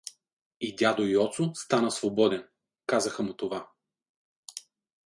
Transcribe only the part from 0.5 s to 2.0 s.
И дядо Йоцо стана